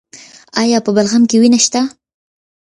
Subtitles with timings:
[0.61, 1.81] ایا په بلغم کې وینه شته؟